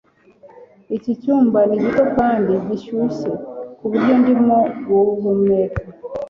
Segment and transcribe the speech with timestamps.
[0.97, 3.31] Iki cyumba ni gito kandi gishyushye
[3.77, 5.81] kuburyo ndimo guhumeka